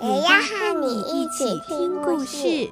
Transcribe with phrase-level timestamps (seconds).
[0.00, 2.70] 也要和你一起听故事。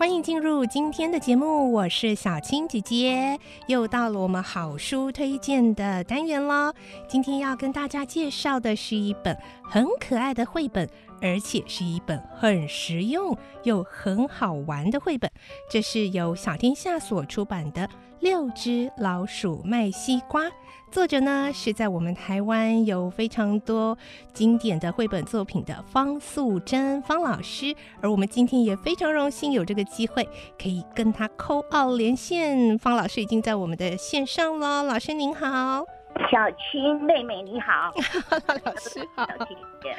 [0.00, 6.72] 欢迎进入今天的节目，我是小青姐姐，又到了我们好书推荐的单元喽。
[7.06, 10.88] 今天要跟大家介绍的是一本很可爱的绘本，
[11.20, 15.30] 而且是一本很实用又很好玩的绘本。
[15.68, 17.82] 这是由小天下所出版的
[18.20, 20.44] 《六只老鼠卖西瓜》。
[20.90, 23.96] 作者呢，是在我们台湾有非常多
[24.32, 30.28] 经典的绘本作品的方素珍方老师，而我们今天也非常荣幸有这个机会
[30.60, 32.76] 可以跟他 call out 连线。
[32.78, 35.84] 方老师已经在我们的线上了，老师您好，
[36.30, 37.92] 小青妹妹你好，
[38.64, 39.96] 老师好，小青姐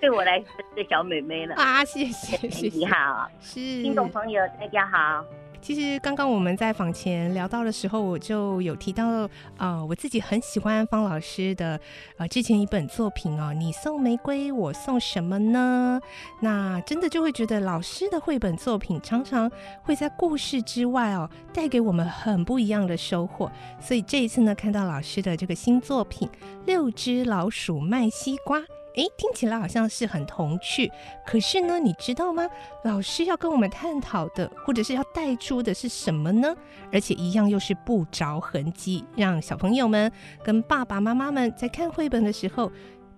[0.00, 0.46] 对我来说
[0.76, 5.24] 是小妹妹了啊，谢谢谢谢， 你好，是听众朋友大家好。
[5.62, 11.80] 其实刚刚我们在访前聊到的时候，我就有提到，呃，我自己很喜欢方老师的，
[12.16, 16.00] 呃，之前一本作品哦，你送玫瑰，我送什么呢？
[16.40, 19.48] 那真的就会觉得老师的绘本作品常常
[19.84, 23.48] 会在故事之外哦，带给我们很不一样的收获。
[23.80, 26.28] 所以这一次呢，看到老师的这个新作品
[26.66, 28.58] 《六只老鼠卖西瓜》。
[28.94, 30.90] 诶，听起来好像是很童趣，
[31.26, 32.48] 可是呢，你知道吗？
[32.84, 36.54] 老师要跟我们探讨的，或者是要带出的是什么呢？
[36.92, 40.10] 而且一样又是不着痕迹，让小朋友们
[40.42, 42.70] 跟爸爸妈妈们在看绘本的时候，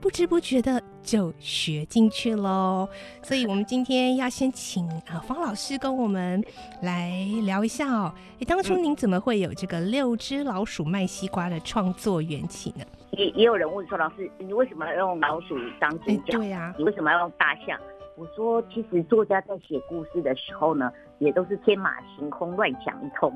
[0.05, 2.87] 不知不觉的就学进去喽。
[3.23, 6.45] 所以，我们今天要先请啊方老师跟我们
[6.83, 8.13] 来聊一下哦。
[8.39, 12.85] 诶，当初您怎么会有这个六只老鼠卖西瓜的创作缘起呢？
[13.13, 16.33] 也也有人问说，老师，你为什么要用老鼠当主角？
[16.37, 17.81] 对呀，你为什么要用大象？
[18.17, 23.33] 我说，其实作家在写故事的时候呢，也都是天马行空乱讲一通。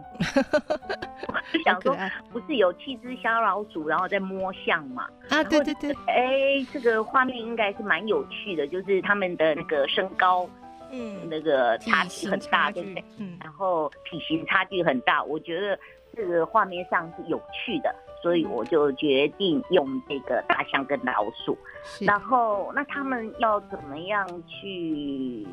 [1.27, 1.97] 我 就想说，
[2.33, 5.09] 不是有七只小老鼠，然后在摸象嘛？
[5.31, 5.93] 啊，对对对。
[6.07, 10.49] 哎，这个画面应该是蛮有趣的，就是他们的那个身高，
[10.91, 13.05] 嗯，那个差距很大，对不对？
[13.19, 13.39] 嗯。
[13.43, 15.79] 然后体型差距很大，我觉得
[16.15, 17.95] 这个画面上是有趣的。
[18.21, 21.57] 所以我就决定用这个大象跟老鼠，
[22.01, 25.47] 然后那他们要怎么样去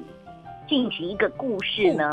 [0.67, 2.09] 进行一个故事呢？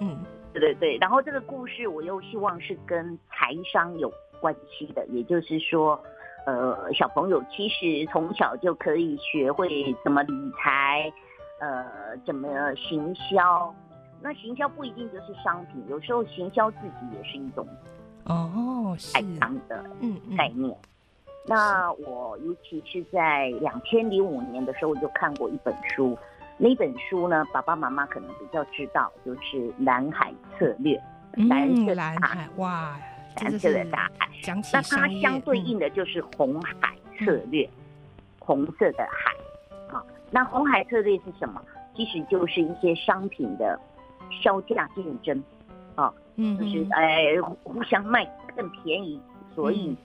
[0.00, 0.18] 嗯，
[0.52, 0.98] 对对对。
[0.98, 6.00] 然后这个故事我又希望是跟财商有关系的，也就是说，
[6.46, 11.12] 呃，小朋友其实从小就可以学会怎么理财，
[11.60, 13.74] 呃，怎么行销。
[14.20, 17.66] 那行销不一定就是商品，有时候行销自己也是一种。
[18.24, 20.70] 哦，财商的嗯概念。
[20.70, 26.16] 嗯嗯、那我尤其是在两千零五年的时候，我就看过一本书。
[26.56, 30.96] 那本书呢，爸爸妈妈可能比较知道，就是《蓝海策略》。
[31.48, 32.96] 蓝色大海，哇，
[33.42, 34.28] 蓝色的大海。
[34.72, 37.70] 那它相对应的就是红海策略，嗯、
[38.38, 39.96] 红色的海。
[39.96, 41.60] 啊，那红海策略是什么？
[41.96, 43.78] 其实就是一些商品的
[44.42, 45.42] 销价竞争。
[45.96, 48.24] 啊，嗯，就是哎，互相卖
[48.56, 49.20] 更便宜，
[49.54, 49.96] 所以，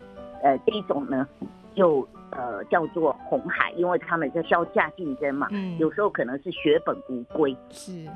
[0.43, 1.27] 呃，这一种呢，
[1.75, 8.07] 就呃叫做红海，因为他们在销价竞争嘛，嗯，有时候可能是血本无归，是，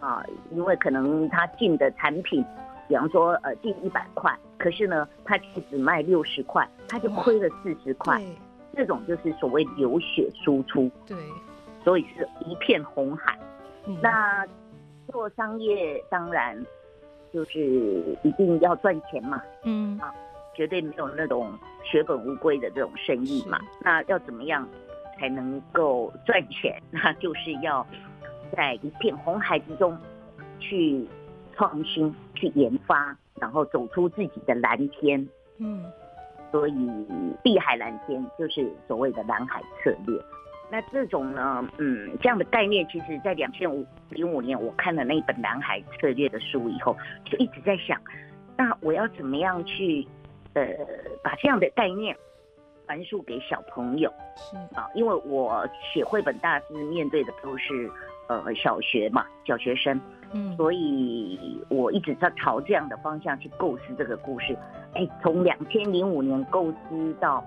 [0.00, 2.44] 啊，因为可能他进的产品，
[2.88, 5.36] 比方说呃进一百块，可是呢，他
[5.70, 8.22] 只卖六十块，他就亏了四十块，
[8.74, 11.16] 这种就是所谓流血输出，对，
[11.84, 13.38] 所以是一片红海。
[14.02, 14.46] 那
[15.10, 16.56] 做商业当然。
[17.32, 17.60] 就是
[18.22, 20.14] 一定要赚钱嘛，嗯啊，
[20.56, 21.52] 绝对没有那种
[21.84, 23.60] 血本无归的这种生意嘛。
[23.82, 24.66] 那要怎么样
[25.18, 26.80] 才能够赚钱？
[26.90, 27.86] 那就是要
[28.56, 29.96] 在一片红海之中
[30.58, 31.06] 去
[31.54, 35.28] 创新、去研发，然后走出自己的蓝天。
[35.58, 35.84] 嗯，
[36.50, 36.74] 所以
[37.42, 40.18] 碧海蓝天就是所谓的蓝海策略。
[40.68, 48.00] 那这种呢，嗯，这样的概念，其实在两千五零五年我看了那本《蓝海策略》的书以后，就一直在想，
[48.56, 50.04] 那我要怎么样去，
[50.56, 50.74] 呃，
[51.22, 52.16] 把这样的概念
[52.86, 54.10] 传输给小朋友？
[54.36, 57.90] 是啊，因为我写绘本大师面对的都是
[58.26, 60.00] 呃小学嘛，小学生。
[60.32, 64.56] 嗯，所以我一直在朝这样的方向去构思这个故事。
[64.94, 67.44] 哎，从两千零五年构思到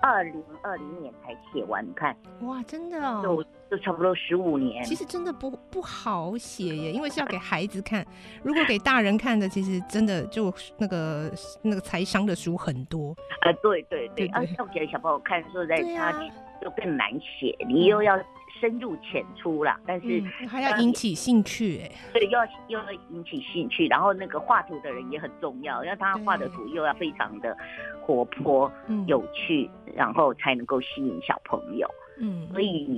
[0.00, 4.84] 二零二零年才写完，你看，哇，真的哦，就就差不多十五年。
[4.84, 8.06] 其实真的不不好写耶，因为是要给孩子看。
[8.42, 11.32] 如果给大人看的，其实真的就那个
[11.62, 13.14] 那个财商的书很多。
[13.40, 16.12] 啊，对对对，而且要给小朋友看，说在他
[16.60, 18.18] 就更难写，你又要。
[18.60, 27.56] 深入浅出啦，但是、嗯、还要引起兴趣哎，对，又要又要引起兴趣，然后那个画图的人也很重要，因为他画的图又要非常的
[28.00, 28.70] 活泼、
[29.06, 31.88] 有趣，然后才能够吸引小朋友。
[32.18, 32.88] 嗯，所以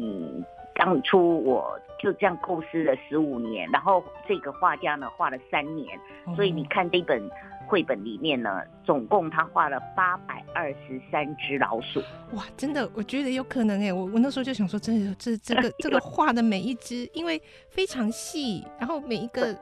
[0.75, 5.99] 当初我就这样构思了十五年，然后这个画家呢画了三年，
[6.37, 7.23] 所以你看这本。
[7.69, 12.01] 绘本里面呢，总共他画了八百二十三只老鼠。
[12.33, 19.55] 哇，真的，我觉得有可能哎，我我那时候就想说，真的，这这个这个画的每一只，因为非常细，然后每一个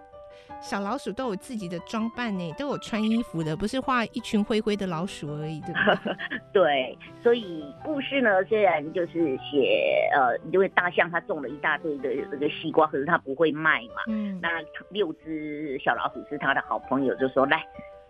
[0.61, 6.17] 小老鼠都有自己的装扮呢，都有穿衣服的，不是画一群灰灰的老鼠而已，对不对？
[6.53, 14.03] 对，所以故事呢，虽然就是写呃，因为大象它种了一大堆的这个西瓜，可是它不会卖嘛。
[14.07, 14.39] 嗯。
[14.41, 14.49] 那
[14.91, 17.63] 六只小老鼠是他的好朋友，就说来。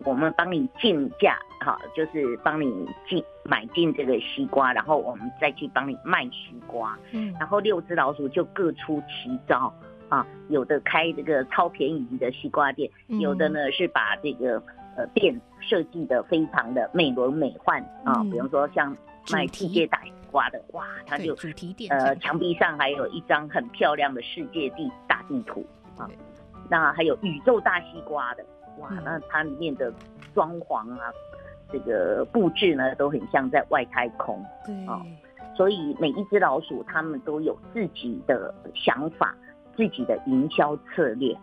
[0.05, 6.97] 我们帮你进价，哈，就是帮你进买进这个西瓜，然后我们再去帮你卖西瓜。
[7.11, 9.73] 嗯，然后六只老鼠就各出奇招
[10.07, 14.61] 啊，有的开这个超便宜的西瓜店，有的呢是把这个
[14.95, 18.95] 呃店设计的非常的美轮美奂啊，比如说像
[19.31, 25.65] 卖世界大西瓜的，哇，它就主题店呃墙壁上还有一张很漂亮的世界地大地图
[25.97, 26.07] 啊，
[26.69, 28.45] 那还有宇宙大西瓜的。
[28.79, 29.91] 哇，那它里面的
[30.33, 31.11] 装潢啊，
[31.71, 34.43] 这个布置呢，都很像在外太空。
[34.65, 35.01] 对啊，
[35.55, 39.35] 所以每一只老鼠，它们都有自己的想法，
[39.75, 41.35] 自己的营销策略。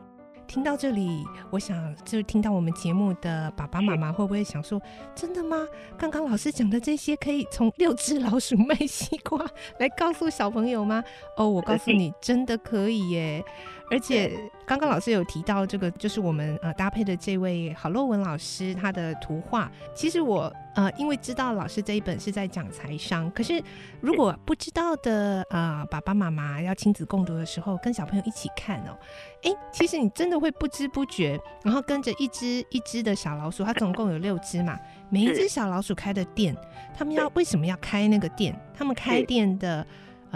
[0.47, 4.79] 听到这里，我想就是听到我们节目的爸爸妈妈会不会想说，
[5.15, 5.67] 真的吗？
[5.97, 9.43] 刚刚老师讲的这些，可以从六只老鼠卖西瓜
[9.79, 11.03] 来告诉小朋友吗？
[11.39, 13.43] 哦，我告诉你， 真的可以耶！
[13.91, 14.33] 而且
[14.67, 19.71] 刚刚老师有提到这个，就是我们呃搭配的这位郝洛文老师他的图画。
[19.95, 23.63] 其实我呃因为知道老师这一本是在讲财商，可是
[24.01, 28.99] 如果不知道的呃爸爸妈妈要亲子共读的时候，跟小朋友一起看哦，
[29.43, 34.79] 哎，其实你真的会不知不觉，然后跟着一只一只的小老鼠，它总共有六只嘛，
[35.11, 36.57] 每一只小老鼠开的店，
[36.97, 38.59] 他们要为什么要开那个店？
[38.77, 39.87] 他们开店的。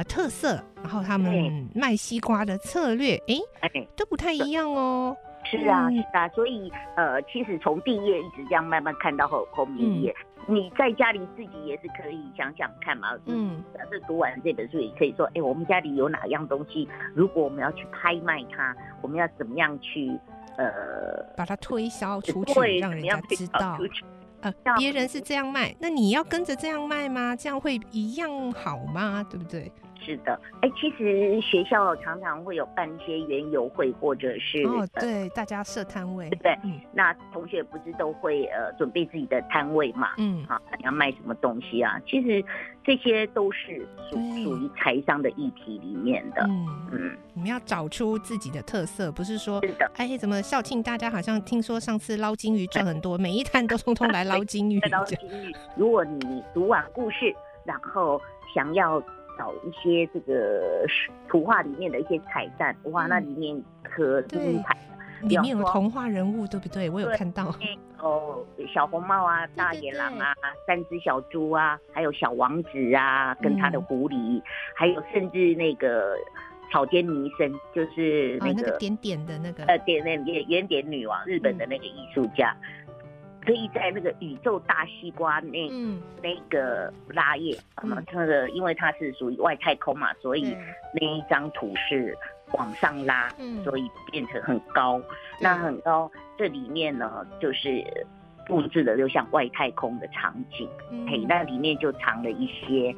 [0.04, 5.16] 特色，然后他们卖西瓜的策略，哎、欸，都不太一样哦。
[5.44, 10.14] 是啊，是啊，所以呃，其实从第一页一直这样慢慢看到后后面一页，
[10.46, 13.16] 嗯、你在家里自己也是可以想想看嘛。
[13.26, 20.10] 嗯，假设读完这本书，也可以说，哎、欸，我们家里有哪样东西，如果我们要去拍卖它，我们要怎么样去
[20.58, 23.78] 呃把它推销出去，让人家知道。
[24.40, 27.34] 呃，别人是这样卖，那你要跟着这样卖吗？
[27.34, 29.24] 这样会一样好吗？
[29.28, 29.70] 对不对？
[30.00, 36.58] 是的，哎，其实学校常常会有办一些园游会，或者是哦，对，大家设摊位，对不对？
[36.64, 40.10] 嗯、那同学不是都会呃准备自己的摊位嘛？
[40.18, 42.00] 嗯，好，你要卖什么东西啊？
[42.06, 42.42] 其实
[42.84, 46.42] 这些都是属属于财商的议题里面的。
[46.48, 54.80] 嗯嗯，你们要找出自己的特色，不是说是的，哎，怎么校庆大家好像听说上次捞金鱼赚很多，每一摊都通通来捞金鱼。
[54.90, 55.54] 捞金鱼。
[55.76, 58.20] 如果你读完故事，然后
[58.54, 59.02] 想要。
[59.38, 60.84] 找一些这个
[61.28, 64.80] 图画里面的一些彩蛋，哇，那里面可精彩了。
[65.22, 66.90] 里面有童话人物，对不对？
[66.90, 67.54] 我有看到。
[68.00, 70.32] 哦，小红帽啊，大野狼啊，
[70.66, 74.40] 三只小猪啊，还有小王子啊，跟他的狐狸，
[74.74, 76.14] 还有甚至那个
[76.70, 82.56] 草间弥生，就是那个点点的那个呃点点点圆点女王，日本的那个艺术家。
[83.48, 87.58] 可以在那个宇宙大西瓜那、嗯、那个拉页，
[88.06, 90.54] 它的因为它是属于外太空嘛，所以
[90.92, 92.14] 那一张图是
[92.52, 95.00] 往上拉，嗯、所以变成很高。
[95.40, 97.82] 那很高，这里面呢就是
[98.46, 100.68] 布置的就像外太空的场景，
[101.08, 102.94] 嘿、嗯，那里面就藏了一些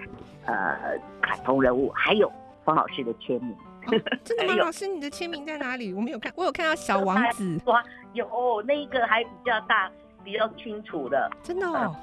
[0.46, 2.28] 呃卡通人物，还有
[2.64, 3.56] 方老师的签名。
[3.86, 3.90] 哦、
[4.24, 4.54] 真的吗？
[4.66, 5.94] 老师，你的签名在哪里？
[5.94, 7.80] 我没有看，我有看到小王子， 哇，
[8.14, 8.26] 有
[8.66, 9.88] 那一个还比较大。
[10.24, 11.94] 比较清楚的，真的哦。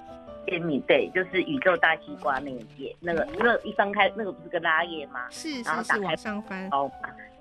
[0.49, 5.27] 签名对，就是宇宙大西瓜那一页，那个那个一翻开，那个不是个拉页吗？
[5.29, 6.89] 是，然后打开上翻，哦，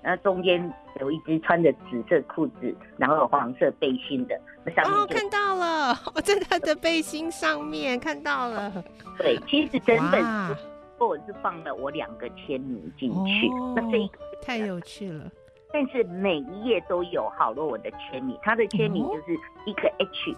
[0.01, 0.61] 然后中间
[0.99, 4.37] 有一只穿着紫色裤子，然后有黄色背心的，
[4.75, 8.83] 上面哦，看到了， 我在他的背心上面看到了。
[9.17, 13.97] 对，其实整本书我是放了我两个签名进去，哦、那这
[14.41, 15.31] 太有趣了。
[15.71, 20.33] 但是每一页都有好罗文的签名，他的签名就是一个 H，、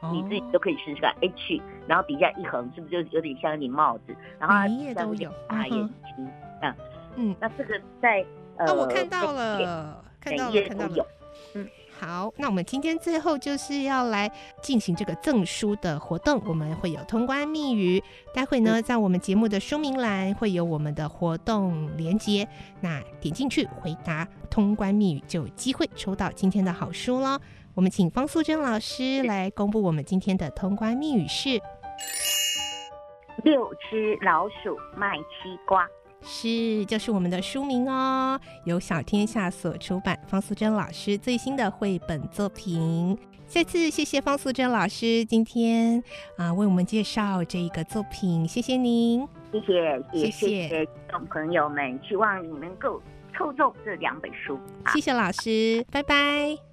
[0.00, 4.14] 哦、你自己都可以试试看 H，然后底下一横，是不是就有点像你帽子？
[4.38, 5.70] 然后每一页都有大眼
[6.16, 6.28] 睛，
[6.62, 6.74] 嗯。
[7.14, 8.24] 嗯，那这个在
[8.56, 11.06] 呃，啊、我看到了，看到了，看到了，
[11.54, 11.68] 嗯。
[12.04, 14.28] 好，那我们今天最后就是要来
[14.60, 18.02] 进行这个赠书的活动，我们会有通关密语，
[18.34, 22.48] 待会呢，在我们节目的说明栏会有我们的活动连接，
[22.80, 27.38] 那点进去回答通关密语就有机会抽到今天的好书喽。
[27.72, 31.50] 我们请方素珍老师来公布我们今天的通关密语是：
[33.44, 35.86] 六只老鼠卖西瓜。
[36.24, 43.18] 是，就是我们的书名哦，由小天下所出版，方素珍老师最新的绘本作品。
[43.46, 46.02] 再次谢谢方素珍老师今天
[46.38, 53.02] 啊为我们介绍这一个作品，谢谢您，谢谢，谢谢听众朋友们，希望你能够
[53.36, 54.58] 抽中这两本书。
[54.94, 56.71] 谢谢老师，拜拜。